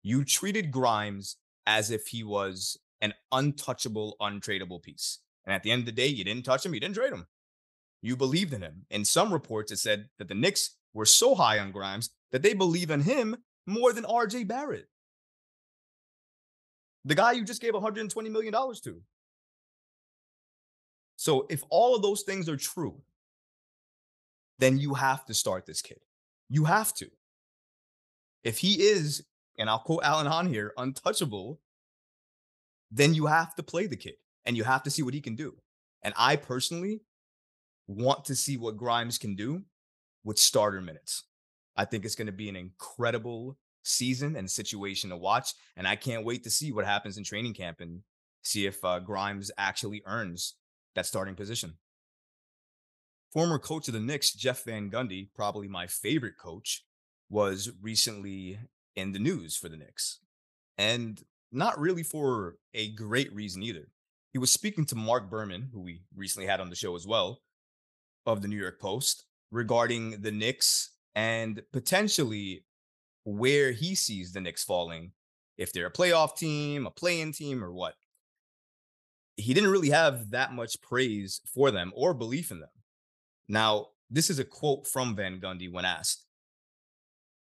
You 0.03 0.23
treated 0.23 0.71
Grimes 0.71 1.37
as 1.67 1.91
if 1.91 2.09
he 2.09 2.23
was 2.23 2.77
an 3.01 3.15
untouchable, 3.33 4.17
untradeable 4.21 4.83
piece. 4.83 5.21
And 5.47 5.55
at 5.55 5.63
the 5.63 5.71
end 5.71 5.81
of 5.81 5.87
the 5.87 5.93
day, 5.93 6.09
you 6.09 6.25
didn't 6.25 6.45
touch 6.45 6.67
him, 6.67 6.75
you 6.75 6.81
didn't 6.81 6.97
trade 6.97 7.13
him. 7.13 7.27
You 8.03 8.17
believed 8.17 8.53
in 8.53 8.61
him. 8.61 8.85
In 8.91 9.07
some 9.07 9.33
reports, 9.33 9.73
it 9.73 9.79
said 9.79 10.09
that 10.19 10.29
the 10.29 10.35
Knicks 10.35 10.77
were 10.95 11.07
so 11.07 11.35
high 11.35 11.59
on 11.59 11.73
Grimes 11.73 12.11
that 12.31 12.43
they 12.43 12.55
believe 12.55 12.91
in 12.91 13.01
him 13.01 13.37
more 13.67 13.93
than 13.93 14.05
RJ 14.05 14.49
Barrett. 14.49 14.89
The 17.05 17.15
guy 17.15 17.33
you 17.33 17.45
just 17.45 17.61
gave 17.61 17.75
$120 17.75 18.31
million 18.31 18.53
to. 18.53 19.03
So 21.17 21.47
if 21.51 21.63
all 21.69 21.95
of 21.95 22.03
those 22.03 22.23
things 22.23 22.49
are 22.49 22.57
true, 22.57 23.01
then 24.59 24.79
you 24.79 24.95
have 24.95 25.25
to 25.27 25.35
start 25.35 25.67
this 25.67 25.83
kid. 25.83 26.01
You 26.49 26.65
have 26.65 26.95
to. 26.95 27.11
If 28.45 28.59
he 28.59 28.75
is, 28.75 29.25
and 29.59 29.69
I'll 29.69 29.79
quote 29.79 30.05
Alan 30.05 30.27
Hahn 30.27 30.49
here, 30.49 30.73
untouchable, 30.77 31.61
then 32.91 33.15
you 33.15 33.27
have 33.27 33.55
to 33.57 33.63
play 33.63 33.87
the 33.87 33.97
kid 33.97 34.15
and 34.45 34.57
you 34.57 34.65
have 34.65 34.83
to 34.83 34.91
see 34.91 35.03
what 35.03 35.15
he 35.15 35.21
can 35.21 35.35
do. 35.35 35.55
And 36.03 36.15
I 36.17 36.37
personally 36.37 37.01
want 37.87 38.25
to 38.27 38.35
see 38.35 38.57
what 38.57 38.77
Grimes 38.77 39.19
can 39.19 39.35
do 39.35 39.63
with 40.25 40.39
starter 40.39 40.81
minutes. 40.81 41.25
I 41.77 41.85
think 41.85 42.05
it's 42.05 42.15
going 42.15 42.27
to 42.27 42.33
be 42.33 42.49
an 42.49 42.57
incredible 42.57 43.57
season 43.83 44.37
and 44.37 44.51
situation 44.51 45.11
to 45.11 45.17
watch. 45.17 45.55
And 45.77 45.87
I 45.87 45.97
can't 45.97 46.25
wait 46.25 46.45
to 46.45 46.51
see 46.51 46.73
what 46.73 46.85
happens 46.85 47.19
in 47.19 47.25
training 47.25 47.55
camp 47.55 47.81
and 47.81 48.01
see 48.43 48.67
if 48.67 48.85
uh, 48.85 48.99
Grimes 49.01 49.51
actually 49.59 50.03
earns 50.07 50.55
that 50.95 51.07
starting 51.07 51.35
position. 51.35 51.75
Former 53.33 53.59
coach 53.59 53.89
of 53.89 53.95
the 53.95 54.01
Knicks, 54.01 54.33
Jeff 54.33 54.65
Van 54.65 54.91
Gundy, 54.91 55.29
probably 55.35 55.67
my 55.67 55.87
favorite 55.87 56.37
coach, 56.39 56.85
was 57.31 57.71
recently 57.81 58.59
in 58.95 59.13
the 59.13 59.19
news 59.19 59.57
for 59.57 59.71
the 59.71 59.77
Knicks. 59.77 60.21
And 60.77 61.23
not 61.51 61.79
really 61.79 62.03
for 62.03 62.57
a 62.75 62.93
great 62.93 63.33
reason 63.35 63.63
either. 63.63 63.89
He 64.33 64.39
was 64.39 64.51
speaking 64.51 64.85
to 64.87 64.97
Mark 64.97 65.31
Berman, 65.31 65.71
who 65.73 65.81
we 65.81 66.03
recently 66.15 66.47
had 66.47 66.61
on 66.61 66.71
the 66.71 66.77
show 66.77 66.95
as 66.95 67.07
well, 67.07 67.41
of 68.27 68.43
the 68.43 68.49
New 68.49 68.57
York 68.57 68.81
Post, 68.81 69.25
regarding 69.53 70.23
the 70.23 70.33
Knicks 70.33 70.91
and 71.15 71.63
potentially 71.73 72.65
where 73.25 73.71
he 73.71 73.95
sees 73.95 74.33
the 74.33 74.41
Knicks 74.41 74.65
falling, 74.65 75.13
if 75.57 75.73
they're 75.73 75.87
a 75.87 75.93
playoff 75.93 76.37
team, 76.37 76.87
a 76.87 76.91
play-in 76.91 77.31
team, 77.33 77.63
or 77.63 77.73
what. 77.73 77.95
He 79.37 79.55
didn't 79.55 79.71
really 79.71 79.91
have 79.91 80.31
that 80.31 80.53
much 80.53 80.81
praise 80.83 81.41
for 81.47 81.71
them 81.71 81.93
or 81.95 82.15
belief 82.15 82.51
in 82.51 82.61
them. 82.61 82.69
Now, 83.49 83.89
this 84.11 84.31
is 84.31 84.39
a 84.39 84.45
quote 84.45 84.87
from 84.87 85.15
Van 85.15 85.41
Gundy 85.41 85.71
when 85.71 85.85
asked. 85.85 86.25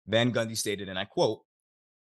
Van 0.07 0.33
Gundy 0.33 0.57
stated, 0.57 0.89
and 0.89 0.97
I 0.97 1.05
quote, 1.05 1.41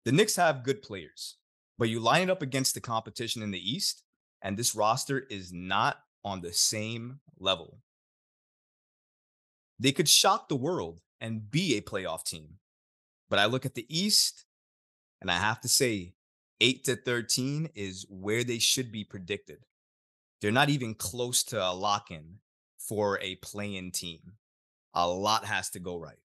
the 0.06 0.12
Knicks 0.12 0.36
have 0.36 0.64
good 0.64 0.82
players, 0.82 1.38
but 1.78 1.90
you 1.90 2.00
line 2.00 2.24
it 2.24 2.30
up 2.30 2.42
against 2.42 2.74
the 2.74 2.82
competition 2.82 3.42
in 3.42 3.52
the 3.52 3.72
East, 3.72 4.04
and 4.42 4.58
this 4.58 4.76
roster 4.76 5.20
is 5.30 5.54
not 5.54 5.98
on 6.26 6.42
the 6.42 6.54
same 6.54 7.20
level. 7.40 7.78
They 9.80 9.92
could 9.92 10.10
shock 10.10 10.50
the 10.50 10.56
world 10.56 11.02
and 11.20 11.50
be 11.50 11.78
a 11.78 11.82
playoff 11.82 12.24
team. 12.24 12.56
But 13.30 13.40
I 13.40 13.46
look 13.46 13.66
at 13.66 13.76
the 13.76 13.86
East 13.90 14.46
and 15.22 15.32
I 15.32 15.38
have 15.38 15.62
to 15.62 15.68
say, 15.68 16.14
8 16.62 16.84
to 16.86 16.96
13 16.96 17.70
is 17.76 18.06
where 18.10 18.44
they 18.44 18.60
should 18.60 18.92
be 18.92 19.04
predicted. 19.04 19.66
They're 20.42 20.52
not 20.52 20.70
even 20.70 20.94
close 20.94 21.44
to 21.46 21.62
a 21.62 21.74
lock 21.74 22.12
in 22.12 22.40
for 22.78 23.20
a 23.22 23.36
play-in 23.36 23.92
team. 23.92 24.34
A 24.94 25.08
lot 25.08 25.46
has 25.46 25.70
to 25.72 25.80
go 25.80 25.98
right. 25.98 26.20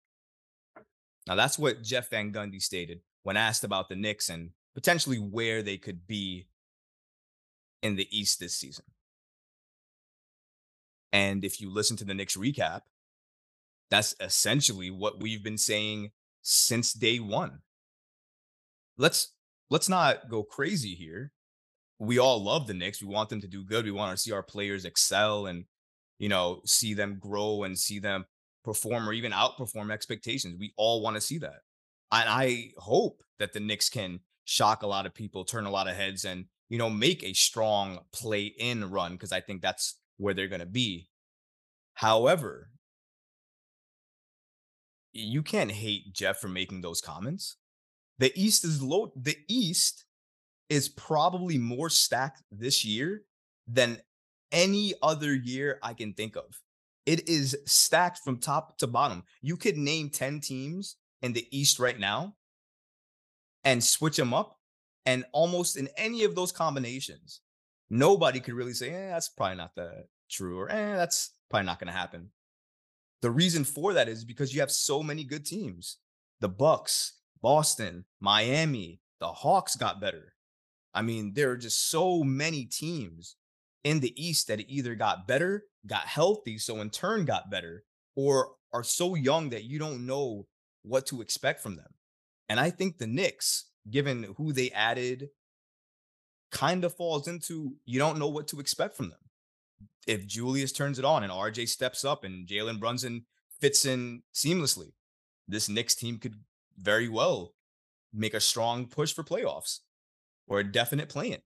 Now, 1.26 1.34
that's 1.34 1.58
what 1.58 1.82
Jeff 1.82 2.10
Van 2.10 2.32
Gundy 2.32 2.60
stated 2.60 3.00
when 3.22 3.36
asked 3.36 3.64
about 3.64 3.88
the 3.88 3.96
Knicks 3.96 4.28
and 4.28 4.50
potentially 4.74 5.18
where 5.18 5.62
they 5.62 5.76
could 5.76 6.06
be 6.06 6.46
in 7.82 7.96
the 7.96 8.08
East 8.16 8.40
this 8.40 8.54
season. 8.54 8.84
And 11.12 11.44
if 11.44 11.60
you 11.60 11.70
listen 11.70 11.96
to 11.98 12.04
the 12.04 12.14
Knicks 12.14 12.36
recap, 12.36 12.82
that's 13.90 14.14
essentially 14.20 14.90
what 14.90 15.20
we've 15.20 15.42
been 15.42 15.58
saying 15.58 16.10
since 16.42 16.92
day 16.92 17.18
one. 17.18 17.60
Let's 18.96 19.34
let's 19.70 19.88
not 19.88 20.28
go 20.28 20.42
crazy 20.42 20.94
here. 20.94 21.32
We 21.98 22.18
all 22.18 22.42
love 22.42 22.66
the 22.66 22.74
Knicks. 22.74 23.02
We 23.02 23.08
want 23.08 23.28
them 23.28 23.40
to 23.40 23.48
do 23.48 23.64
good. 23.64 23.84
We 23.84 23.90
want 23.90 24.16
to 24.16 24.22
see 24.22 24.32
our 24.32 24.42
players 24.42 24.84
excel 24.84 25.46
and 25.46 25.64
you 26.18 26.28
know 26.28 26.60
see 26.64 26.94
them 26.94 27.18
grow 27.20 27.62
and 27.64 27.78
see 27.78 27.98
them 27.98 28.26
perform 28.64 29.08
or 29.08 29.12
even 29.12 29.32
outperform 29.32 29.90
expectations. 29.90 30.56
We 30.58 30.72
all 30.76 31.00
want 31.00 31.16
to 31.16 31.20
see 31.20 31.38
that. 31.38 31.60
And 32.10 32.28
I 32.28 32.72
hope 32.78 33.22
that 33.38 33.52
the 33.52 33.60
Knicks 33.60 33.88
can 33.88 34.20
shock 34.44 34.82
a 34.82 34.86
lot 34.86 35.06
of 35.06 35.14
people, 35.14 35.44
turn 35.44 35.66
a 35.66 35.70
lot 35.70 35.88
of 35.88 35.96
heads, 35.96 36.24
and 36.24 36.46
you 36.68 36.78
know 36.78 36.90
make 36.90 37.22
a 37.22 37.32
strong 37.32 38.00
play 38.12 38.44
in 38.44 38.90
run 38.90 39.12
because 39.12 39.32
I 39.32 39.40
think 39.40 39.62
that's 39.62 39.98
where 40.16 40.34
they're 40.34 40.48
going 40.48 40.60
to 40.60 40.66
be. 40.66 41.08
However, 41.94 42.70
you 45.12 45.42
can't 45.42 45.70
hate 45.70 46.12
Jeff 46.12 46.38
for 46.38 46.48
making 46.48 46.80
those 46.80 47.00
comments. 47.00 47.56
The 48.18 48.32
East 48.34 48.64
is 48.64 48.82
low. 48.82 49.12
The 49.16 49.36
East 49.48 50.04
is 50.68 50.88
probably 50.88 51.58
more 51.58 51.88
stacked 51.88 52.42
this 52.50 52.84
year 52.84 53.22
than 53.66 54.00
any 54.52 54.94
other 55.02 55.34
year 55.34 55.78
I 55.82 55.94
can 55.94 56.12
think 56.12 56.36
of. 56.36 56.44
It 57.06 57.28
is 57.28 57.56
stacked 57.64 58.18
from 58.18 58.38
top 58.38 58.78
to 58.78 58.86
bottom. 58.86 59.24
You 59.40 59.56
could 59.56 59.78
name 59.78 60.10
10 60.10 60.40
teams 60.40 60.96
in 61.22 61.32
the 61.32 61.46
East 61.50 61.78
right 61.78 61.98
now 61.98 62.34
and 63.64 63.82
switch 63.82 64.16
them 64.16 64.34
up. 64.34 64.56
And 65.06 65.24
almost 65.32 65.78
in 65.78 65.88
any 65.96 66.24
of 66.24 66.34
those 66.34 66.52
combinations, 66.52 67.40
nobody 67.88 68.40
could 68.40 68.54
really 68.54 68.74
say, 68.74 68.90
eh, 68.90 69.08
that's 69.08 69.30
probably 69.30 69.56
not 69.56 69.74
that 69.76 70.04
true, 70.30 70.58
or 70.58 70.70
eh, 70.70 70.96
that's 70.96 71.32
probably 71.48 71.64
not 71.64 71.78
going 71.78 71.86
to 71.86 71.98
happen. 71.98 72.30
The 73.20 73.30
reason 73.30 73.64
for 73.64 73.92
that 73.94 74.08
is 74.08 74.24
because 74.24 74.54
you 74.54 74.60
have 74.60 74.70
so 74.70 75.02
many 75.02 75.24
good 75.24 75.44
teams. 75.44 75.98
The 76.40 76.48
Bucks, 76.48 77.14
Boston, 77.42 78.04
Miami, 78.20 79.00
the 79.20 79.28
Hawks 79.28 79.74
got 79.74 80.00
better. 80.00 80.34
I 80.94 81.02
mean, 81.02 81.32
there 81.34 81.50
are 81.50 81.56
just 81.56 81.90
so 81.90 82.22
many 82.22 82.64
teams 82.64 83.36
in 83.84 84.00
the 84.00 84.14
East 84.22 84.48
that 84.48 84.68
either 84.68 84.94
got 84.94 85.26
better, 85.26 85.64
got 85.86 86.06
healthy, 86.06 86.58
so 86.58 86.80
in 86.80 86.90
turn 86.90 87.24
got 87.24 87.50
better, 87.50 87.84
or 88.14 88.52
are 88.72 88.84
so 88.84 89.14
young 89.14 89.50
that 89.50 89.64
you 89.64 89.78
don't 89.78 90.06
know 90.06 90.46
what 90.82 91.06
to 91.06 91.20
expect 91.20 91.60
from 91.60 91.76
them. 91.76 91.94
And 92.48 92.60
I 92.60 92.70
think 92.70 92.98
the 92.98 93.06
Knicks, 93.06 93.66
given 93.90 94.34
who 94.36 94.52
they 94.52 94.70
added, 94.70 95.28
kind 96.50 96.84
of 96.84 96.94
falls 96.94 97.28
into 97.28 97.76
you 97.84 97.98
don't 97.98 98.18
know 98.18 98.28
what 98.28 98.48
to 98.48 98.60
expect 98.60 98.96
from 98.96 99.10
them 99.10 99.18
if 100.08 100.26
Julius 100.26 100.72
turns 100.72 100.98
it 100.98 101.04
on 101.04 101.22
and 101.22 101.30
RJ 101.30 101.68
steps 101.68 102.02
up 102.02 102.24
and 102.24 102.48
Jalen 102.48 102.80
Brunson 102.80 103.26
fits 103.60 103.84
in 103.84 104.22
seamlessly, 104.34 104.92
this 105.46 105.68
Knicks 105.68 105.94
team 105.94 106.18
could 106.18 106.34
very 106.78 107.08
well 107.08 107.54
make 108.12 108.32
a 108.32 108.40
strong 108.40 108.86
push 108.86 109.12
for 109.12 109.22
playoffs 109.22 109.80
or 110.46 110.60
a 110.60 110.64
definite 110.64 111.10
play-in. 111.10 111.40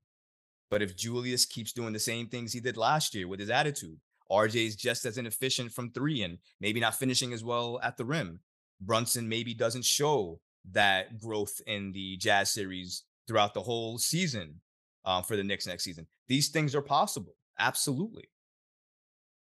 But 0.71 0.81
if 0.81 0.97
Julius 0.97 1.45
keeps 1.45 1.73
doing 1.73 1.93
the 1.93 1.99
same 1.99 2.29
things 2.29 2.53
he 2.53 2.61
did 2.61 2.77
last 2.77 3.15
year 3.15 3.27
with 3.27 3.41
his 3.41 3.51
attitude, 3.51 3.99
RJ 4.31 4.67
is 4.69 4.77
just 4.77 5.05
as 5.05 5.19
inefficient 5.19 5.73
from 5.73 5.91
three 5.91 6.23
and 6.23 6.39
maybe 6.61 6.79
not 6.79 6.95
finishing 6.95 7.33
as 7.33 7.43
well 7.43 7.81
at 7.83 7.97
the 7.97 8.05
rim. 8.05 8.41
Brunson 8.81 9.29
maybe 9.29 9.55
doesn't 9.55 9.85
show 9.85 10.41
that 10.71 11.19
growth 11.19 11.61
in 11.67 11.91
the 11.91 12.17
Jazz 12.17 12.53
series 12.53 13.03
throughout 13.27 13.55
the 13.55 13.61
whole 13.61 13.99
season 13.99 14.61
uh, 15.05 15.21
for 15.21 15.37
the 15.37 15.43
Knicks 15.43 15.67
next 15.67 15.83
season. 15.83 16.07
These 16.29 16.51
things 16.51 16.77
are 16.77 16.83
possible, 16.83 17.35
absolutely. 17.59 18.29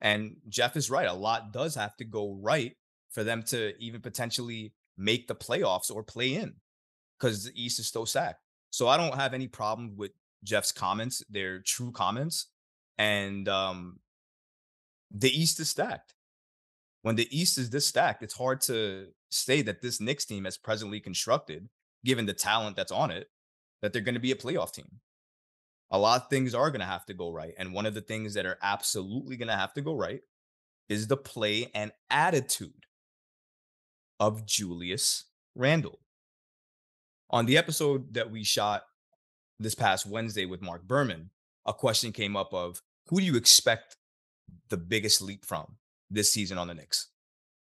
And 0.01 0.37
Jeff 0.47 0.77
is 0.77 0.89
right. 0.89 1.07
A 1.07 1.13
lot 1.13 1.51
does 1.51 1.75
have 1.75 1.95
to 1.97 2.05
go 2.05 2.37
right 2.41 2.75
for 3.11 3.23
them 3.23 3.43
to 3.43 3.73
even 3.79 4.01
potentially 4.01 4.73
make 4.97 5.27
the 5.27 5.35
playoffs 5.35 5.93
or 5.93 6.03
play 6.03 6.35
in 6.35 6.55
because 7.17 7.45
the 7.45 7.51
East 7.55 7.79
is 7.79 7.87
still 7.87 8.05
stacked. 8.05 8.41
So 8.69 8.87
I 8.87 8.97
don't 8.97 9.15
have 9.15 9.33
any 9.33 9.47
problem 9.47 9.95
with 9.97 10.11
Jeff's 10.43 10.71
comments. 10.71 11.23
They're 11.29 11.59
true 11.59 11.91
comments. 11.91 12.47
And 12.97 13.47
um, 13.49 13.99
the 15.11 15.29
East 15.29 15.59
is 15.59 15.69
stacked. 15.69 16.13
When 17.01 17.15
the 17.15 17.27
East 17.37 17.57
is 17.57 17.69
this 17.69 17.85
stacked, 17.85 18.23
it's 18.23 18.37
hard 18.37 18.61
to 18.61 19.07
say 19.29 19.61
that 19.61 19.81
this 19.81 20.01
Knicks 20.01 20.25
team, 20.25 20.45
as 20.45 20.57
presently 20.57 20.99
constructed, 20.99 21.69
given 22.03 22.25
the 22.25 22.33
talent 22.33 22.75
that's 22.75 22.91
on 22.91 23.09
it, 23.09 23.27
that 23.81 23.93
they're 23.93 24.01
going 24.01 24.15
to 24.15 24.19
be 24.19 24.31
a 24.31 24.35
playoff 24.35 24.73
team. 24.73 24.99
A 25.91 25.97
lot 25.97 26.21
of 26.21 26.29
things 26.29 26.53
are 26.53 26.69
going 26.69 26.81
to 26.81 26.85
have 26.85 27.05
to 27.07 27.13
go 27.13 27.31
right. 27.31 27.53
And 27.57 27.73
one 27.73 27.85
of 27.85 27.93
the 27.93 28.01
things 28.01 28.35
that 28.35 28.45
are 28.45 28.59
absolutely 28.61 29.37
going 29.37 29.47
to 29.47 29.55
have 29.55 29.73
to 29.73 29.81
go 29.81 29.95
right 29.95 30.21
is 30.87 31.07
the 31.07 31.17
play 31.17 31.71
and 31.73 31.91
attitude 32.09 32.85
of 34.19 34.45
Julius 34.45 35.25
Randle. 35.55 35.99
On 37.31 37.45
the 37.45 37.57
episode 37.57 38.13
that 38.13 38.31
we 38.31 38.43
shot 38.43 38.83
this 39.59 39.75
past 39.75 40.05
Wednesday 40.05 40.45
with 40.45 40.61
Mark 40.61 40.87
Berman, 40.87 41.29
a 41.65 41.73
question 41.73 42.11
came 42.11 42.35
up 42.35 42.53
of 42.53 42.81
who 43.07 43.19
do 43.19 43.25
you 43.25 43.35
expect 43.35 43.97
the 44.69 44.77
biggest 44.77 45.21
leap 45.21 45.45
from 45.45 45.77
this 46.09 46.31
season 46.31 46.57
on 46.57 46.67
the 46.67 46.73
Knicks? 46.73 47.09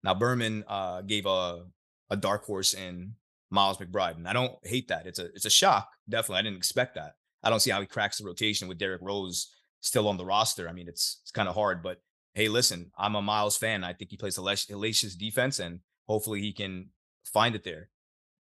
Now 0.03 0.13
Berman 0.13 0.63
uh, 0.67 1.01
gave 1.01 1.25
a 1.25 1.65
a 2.11 2.15
dark 2.15 2.45
horse 2.45 2.73
in 2.73 3.15
Miles 3.49 3.77
McBride, 3.77 4.17
and 4.17 4.27
I 4.27 4.33
don't 4.33 4.55
hate 4.63 4.89
that. 4.89 5.07
It's 5.07 5.19
a 5.19 5.25
it's 5.33 5.45
a 5.45 5.49
shock. 5.49 5.89
Definitely, 6.07 6.39
I 6.39 6.41
didn't 6.43 6.57
expect 6.57 6.95
that. 6.95 7.15
I 7.45 7.49
don't 7.49 7.61
see 7.61 7.71
how 7.71 7.79
he 7.79 7.87
cracks 7.87 8.17
the 8.17 8.25
rotation 8.25 8.67
with 8.67 8.79
Derrick 8.79 9.01
Rose 9.01 9.55
still 9.79 10.07
on 10.07 10.17
the 10.17 10.25
roster. 10.25 10.67
I 10.67 10.73
mean, 10.73 10.87
it's 10.89 11.19
it's 11.21 11.31
kind 11.31 11.47
of 11.47 11.55
hard, 11.55 11.83
but 11.83 11.99
hey, 12.33 12.49
listen, 12.49 12.91
I'm 12.97 13.15
a 13.15 13.21
Miles 13.21 13.55
fan. 13.55 13.83
I 13.83 13.93
think 13.93 14.11
he 14.11 14.17
plays 14.17 14.37
a 14.37 14.41
hellacious 14.41 15.17
defense, 15.17 15.59
and 15.59 15.79
hopefully 16.07 16.41
he 16.41 16.51
can 16.51 16.89
find 17.23 17.55
it 17.55 17.63
there. 17.63 17.89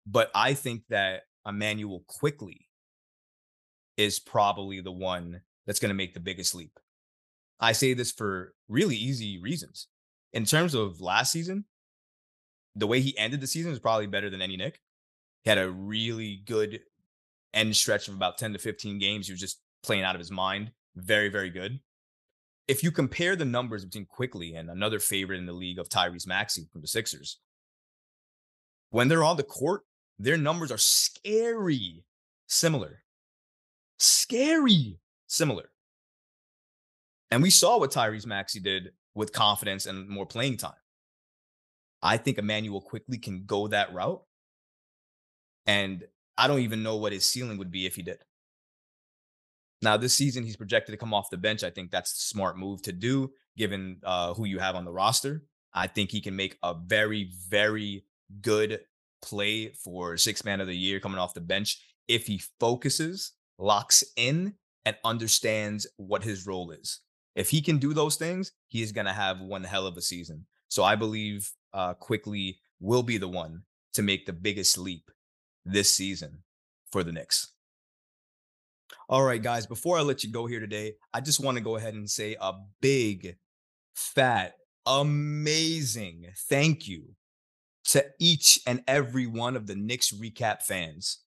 But 0.05 0.29
I 0.35 0.53
think 0.53 0.83
that 0.89 1.23
Immanuel 1.47 2.03
Quickley 2.07 2.67
is 3.97 4.19
probably 4.19 4.81
the 4.81 4.91
one 4.91 5.41
that's 5.65 5.79
going 5.79 5.89
to 5.89 5.95
make 5.95 6.13
the 6.13 6.19
biggest 6.19 6.53
leap. 6.53 6.79
I 7.59 7.71
say 7.71 7.93
this 7.93 8.11
for 8.11 8.53
really 8.67 8.95
easy 8.95 9.39
reasons. 9.39 9.87
In 10.33 10.45
terms 10.45 10.73
of 10.73 11.01
last 11.01 11.31
season, 11.31 11.65
the 12.75 12.87
way 12.87 12.99
he 12.99 13.17
ended 13.17 13.41
the 13.41 13.47
season 13.47 13.71
is 13.71 13.79
probably 13.79 14.07
better 14.07 14.29
than 14.29 14.41
any 14.41 14.57
Knick. 14.57 14.79
He 15.43 15.49
had 15.49 15.57
a 15.57 15.69
really 15.69 16.41
good 16.45 16.81
end 17.55 17.75
stretch 17.75 18.07
of 18.07 18.13
about 18.13 18.37
10 18.37 18.53
to 18.53 18.59
15 18.59 18.99
games. 18.99 19.27
He 19.27 19.33
was 19.33 19.39
just 19.39 19.61
playing 19.83 20.03
out 20.03 20.15
of 20.15 20.19
his 20.19 20.31
mind. 20.31 20.71
Very, 20.95 21.29
very 21.29 21.49
good. 21.49 21.79
If 22.67 22.83
you 22.83 22.91
compare 22.91 23.35
the 23.35 23.45
numbers 23.45 23.85
between 23.85 24.05
Quickley 24.05 24.55
and 24.55 24.69
another 24.69 24.99
favorite 24.99 25.37
in 25.37 25.45
the 25.45 25.53
league 25.53 25.79
of 25.79 25.89
Tyrese 25.89 26.27
Maxey 26.27 26.67
from 26.71 26.81
the 26.81 26.87
Sixers, 26.87 27.39
when 28.89 29.07
they're 29.07 29.23
on 29.23 29.37
the 29.37 29.43
court, 29.43 29.81
their 30.17 30.37
numbers 30.37 30.71
are 30.71 30.77
scary 30.77 32.03
similar. 32.47 33.03
Scary 33.99 34.99
similar. 35.27 35.69
And 37.31 37.43
we 37.43 37.49
saw 37.49 37.79
what 37.79 37.91
Tyrese 37.91 38.25
Maxey 38.25 38.59
did 38.59 38.91
with 39.13 39.33
confidence 39.33 39.85
and 39.85 40.07
more 40.07 40.25
playing 40.25 40.57
time. 40.57 40.73
I 42.01 42.17
think 42.17 42.37
Immanuel 42.37 42.81
Quickley 42.81 43.17
can 43.17 43.45
go 43.45 43.67
that 43.67 43.93
route. 43.93 44.21
And 45.65 46.03
I 46.37 46.47
don't 46.47 46.59
even 46.59 46.83
know 46.83 46.97
what 46.97 47.13
his 47.13 47.25
ceiling 47.25 47.57
would 47.57 47.71
be 47.71 47.85
if 47.85 47.95
he 47.95 48.01
did. 48.01 48.19
Now, 49.81 49.97
this 49.97 50.13
season, 50.13 50.43
he's 50.43 50.57
projected 50.57 50.93
to 50.93 50.97
come 50.97 51.13
off 51.13 51.29
the 51.29 51.37
bench. 51.37 51.63
I 51.63 51.69
think 51.69 51.91
that's 51.91 52.11
a 52.11 52.27
smart 52.27 52.57
move 52.57 52.81
to 52.83 52.91
do, 52.91 53.31
given 53.57 53.97
uh, 54.03 54.33
who 54.33 54.45
you 54.45 54.59
have 54.59 54.75
on 54.75 54.85
the 54.85 54.91
roster. 54.91 55.43
I 55.73 55.87
think 55.87 56.09
he 56.09 56.21
can 56.21 56.35
make 56.35 56.57
a 56.63 56.73
very, 56.73 57.31
very 57.49 58.05
good 58.41 58.79
play 59.21 59.69
for 59.73 60.17
six 60.17 60.43
man 60.45 60.61
of 60.61 60.67
the 60.67 60.75
year 60.75 60.99
coming 60.99 61.19
off 61.19 61.33
the 61.33 61.41
bench 61.41 61.79
if 62.07 62.25
he 62.27 62.41
focuses, 62.59 63.33
locks 63.57 64.03
in, 64.15 64.53
and 64.85 64.95
understands 65.03 65.87
what 65.97 66.23
his 66.23 66.47
role 66.47 66.71
is. 66.71 67.01
If 67.35 67.49
he 67.49 67.61
can 67.61 67.77
do 67.77 67.93
those 67.93 68.15
things, 68.15 68.53
he 68.67 68.81
is 68.81 68.91
going 68.91 69.07
to 69.07 69.13
have 69.13 69.41
one 69.41 69.63
hell 69.63 69.87
of 69.87 69.97
a 69.97 70.01
season. 70.01 70.45
So 70.69 70.83
I 70.83 70.95
believe 70.95 71.51
uh, 71.73 71.95
Quickley 71.95 72.59
will 72.79 73.03
be 73.03 73.17
the 73.17 73.27
one 73.27 73.63
to 73.93 74.03
make 74.03 74.25
the 74.25 74.33
biggest 74.33 74.77
leap 74.77 75.11
this 75.65 75.91
season 75.91 76.43
for 76.91 77.03
the 77.03 77.11
Knicks. 77.11 77.51
All 79.07 79.23
right, 79.23 79.41
guys, 79.41 79.67
before 79.67 79.97
I 79.97 80.01
let 80.01 80.23
you 80.23 80.31
go 80.31 80.45
here 80.45 80.59
today, 80.59 80.93
I 81.13 81.21
just 81.21 81.43
want 81.43 81.57
to 81.57 81.63
go 81.63 81.75
ahead 81.75 81.93
and 81.93 82.09
say 82.09 82.35
a 82.39 82.53
big, 82.81 83.35
fat, 83.93 84.53
amazing 84.85 86.27
thank 86.49 86.87
you 86.87 87.15
to 87.85 88.05
each 88.19 88.59
and 88.65 88.83
every 88.87 89.27
one 89.27 89.55
of 89.55 89.67
the 89.67 89.75
Knicks 89.75 90.11
recap 90.11 90.63
fans. 90.63 91.19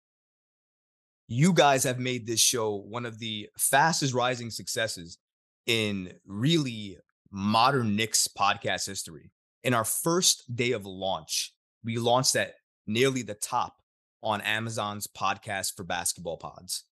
You 1.28 1.52
guys 1.52 1.84
have 1.84 1.98
made 1.98 2.26
this 2.26 2.40
show 2.40 2.74
one 2.74 3.06
of 3.06 3.18
the 3.18 3.48
fastest 3.58 4.14
rising 4.14 4.50
successes 4.50 5.18
in 5.66 6.12
really 6.26 6.98
modern 7.30 7.94
Knicks 7.94 8.26
podcast 8.26 8.86
history. 8.86 9.30
In 9.62 9.74
our 9.74 9.84
first 9.84 10.54
day 10.56 10.72
of 10.72 10.86
launch, 10.86 11.52
we 11.84 11.98
launched 11.98 12.34
at 12.34 12.54
nearly 12.86 13.22
the 13.22 13.34
top 13.34 13.74
on 14.22 14.40
Amazon's 14.40 15.06
podcast 15.06 15.76
for 15.76 15.84
basketball 15.84 16.36
pods. 16.36 16.84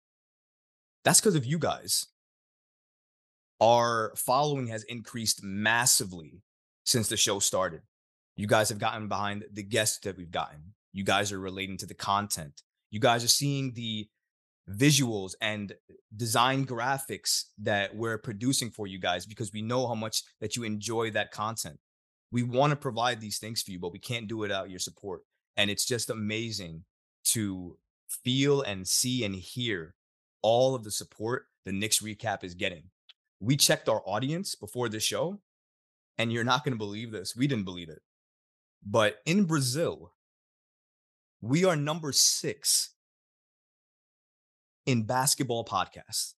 That's 1.05 1.21
because 1.21 1.35
of 1.35 1.45
you 1.45 1.59
guys. 1.59 2.07
Our 3.61 4.13
following 4.17 4.67
has 4.69 4.83
increased 4.85 5.43
massively 5.43 6.43
since 6.85 7.09
the 7.09 7.17
show 7.17 7.39
started. 7.39 7.83
You 8.37 8.47
guys 8.47 8.69
have 8.69 8.79
gotten 8.79 9.09
behind 9.09 9.45
the 9.53 9.63
guests 9.63 9.99
that 10.01 10.17
we've 10.17 10.31
gotten. 10.31 10.75
You 10.93 11.05
guys 11.05 11.33
are 11.33 11.39
relating 11.39 11.79
to 11.79 11.87
the 11.87 11.95
content. 11.95 12.63
You 12.91 13.01
guys 13.01 13.25
are 13.25 13.29
seeing 13.29 13.73
the 13.73 14.09
visuals 14.69 15.35
and 15.41 15.73
design 16.15 16.67
graphics 16.67 17.45
that 17.63 17.95
we're 17.95 18.19
producing 18.19 18.71
for 18.71 18.87
you 18.87 18.99
guys 18.99 19.27
because 19.27 19.53
we 19.53 19.63
know 19.63 19.87
how 19.87 19.95
much 19.95 20.23
that 20.41 20.57
you 20.57 20.65
enjoy 20.65 21.11
that 21.13 21.31
content. 21.31 21.79
We 22.33 22.43
want 22.43 22.71
to 22.71 22.77
provide 22.77 23.21
these 23.21 23.39
things 23.39 23.63
for 23.63 23.71
you, 23.71 23.79
but 23.79 23.93
we 23.93 23.99
can't 23.99 24.27
do 24.27 24.39
it 24.39 24.49
without 24.49 24.71
your 24.71 24.81
support. 24.81 25.23
And 25.57 25.71
it's 25.71 25.85
just 25.85 26.11
amazing 26.11 26.85
to 27.33 27.79
feel 28.09 28.63
and 28.63 28.87
see 28.87 29.25
and 29.25 29.35
hear 29.35 29.95
all 30.43 30.75
of 30.75 30.85
the 30.85 30.91
support 30.91 31.47
the 31.65 31.73
Knicks 31.73 32.01
recap 32.01 32.45
is 32.45 32.55
getting. 32.55 32.85
We 33.41 33.57
checked 33.57 33.89
our 33.89 34.03
audience 34.07 34.55
before 34.55 34.89
the 34.89 35.01
show, 35.01 35.41
and 36.17 36.33
you're 36.33 36.45
not 36.45 36.65
going 36.65 36.73
to 36.73 36.79
believe 36.79 37.11
this. 37.11 37.37
We 37.37 37.47
didn't 37.47 37.65
believe 37.65 37.89
it. 37.89 38.01
But 38.85 39.17
in 39.27 39.45
Brazil, 39.45 40.13
we 41.41 41.65
are 41.65 41.77
number 41.77 42.13
six 42.13 42.95
in 44.87 45.03
basketball 45.03 45.65
podcasts. 45.65 46.35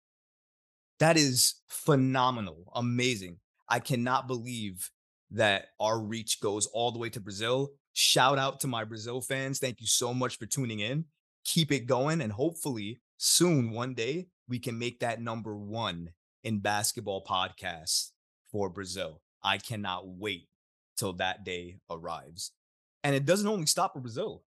That 1.01 1.17
is 1.17 1.57
phenomenal, 1.69 2.73
amazing. 2.75 3.39
I 3.69 3.81
cannot 3.81 4.29
believe 4.29 4.91
that 5.33 5.67
our 5.81 6.01
reach 6.01 6.41
goes 6.41 6.67
all 6.67 6.93
the 6.93 6.99
way 7.01 7.11
to 7.11 7.21
Brazil. 7.21 7.73
Shout 7.99 8.39
out 8.39 8.61
to 8.61 8.67
my 8.67 8.85
Brazil 8.85 9.23
fans. 9.23 9.59
Thank 9.59 9.81
you 9.81 9.87
so 9.87 10.13
much 10.13 10.37
for 10.37 10.45
tuning 10.45 10.81
in. 10.81 11.07
Keep 11.47 11.73
it 11.73 11.87
going. 11.87 12.21
And 12.21 12.31
hopefully, 12.31 13.01
soon, 13.17 13.71
one 13.71 13.95
day, 13.95 14.27
we 14.47 14.59
can 14.59 14.79
make 14.79 15.01
that 15.01 15.23
number 15.23 15.57
one 15.57 16.11
in 16.45 16.59
basketball 16.59 17.25
podcasts 17.25 18.11
for 18.53 18.69
Brazil. 18.69 19.23
I 19.43 19.57
cannot 19.57 20.07
wait 20.07 20.47
till 20.99 21.15
that 21.15 21.43
day 21.43 21.79
arrives. 21.89 22.53
And 23.03 23.17
it 23.17 23.25
doesn't 23.25 23.49
only 23.49 23.65
stop 23.65 23.95
for 23.95 24.01
Brazil. 24.01 24.43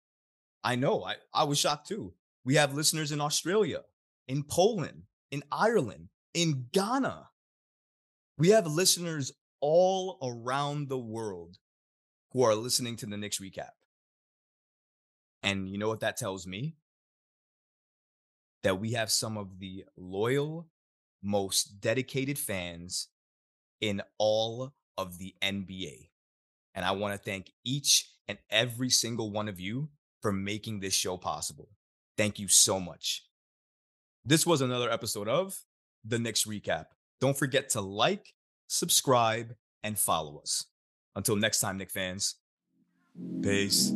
I 0.62 0.76
know, 0.76 1.06
I, 1.06 1.16
I 1.34 1.46
was 1.46 1.58
shocked 1.58 1.88
too. 1.88 2.16
We 2.44 2.56
have 2.56 2.74
listeners 2.74 3.14
in 3.14 3.22
Australia, 3.22 3.84
in 4.28 4.44
Poland, 4.44 5.04
in 5.32 5.42
Ireland, 5.54 6.10
in 6.34 6.66
Ghana. 6.74 7.30
We 8.38 8.50
have 8.50 8.68
listeners 8.68 9.32
all 9.62 10.18
around 10.22 10.90
the 10.90 11.00
world 11.00 11.56
who 12.32 12.44
are 12.44 12.56
listening 12.56 12.96
to 12.98 13.06
the 13.06 13.18
Knicks 13.18 13.40
recap. 13.40 13.72
And 15.44 15.70
you 15.70 15.78
know 15.78 15.88
what 15.88 16.02
that 16.02 16.18
tells 16.18 16.46
me? 16.46 16.76
That 18.64 18.80
we 18.80 18.94
have 18.94 19.12
some 19.12 19.38
of 19.38 19.60
the 19.60 19.86
loyal, 19.96 20.68
most 21.22 21.80
dedicated 21.80 22.38
fans 22.38 23.08
in 23.80 24.02
all 24.18 24.74
of 24.98 25.20
the 25.20 25.36
NBA. 25.42 26.10
And 26.76 26.84
I 26.86 26.92
want 26.92 27.14
to 27.14 27.18
thank 27.18 27.52
each 27.64 28.12
and 28.28 28.38
every 28.50 28.90
single 28.90 29.32
one 29.32 29.48
of 29.48 29.60
you 29.60 29.90
for 30.22 30.32
making 30.32 30.80
this 30.80 30.94
show 30.94 31.18
possible. 31.18 31.70
Thank 32.18 32.40
you 32.40 32.48
so 32.48 32.80
much. 32.80 33.24
This 34.26 34.46
was 34.46 34.62
another 34.62 34.90
episode 34.90 35.28
of 35.30 35.58
The 36.04 36.20
Knicks 36.20 36.46
Recap. 36.46 36.88
Don't 37.22 37.38
forget 37.38 37.70
to 37.70 37.82
like, 37.82 38.34
subscribe, 38.68 39.56
and 39.84 39.98
follow 39.98 40.40
us. 40.40 40.66
Until 41.18 41.36
next 41.36 41.62
time, 41.62 41.80
Knick 41.80 41.90
fans. 41.90 42.36
Peace. 43.42 43.92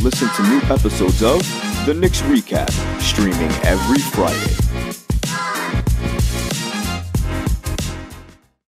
listen 0.00 0.28
to 0.36 0.42
new 0.50 0.60
episodes 0.74 1.22
of 1.22 1.40
The 1.86 1.94
Knicks 1.94 2.22
Recap, 2.22 2.70
streaming 3.00 3.50
every 3.64 3.98
Friday. 3.98 4.67